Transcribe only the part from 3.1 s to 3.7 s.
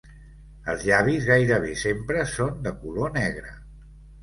negre.